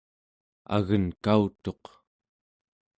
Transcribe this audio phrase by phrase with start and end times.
[0.75, 1.83] agenkautuq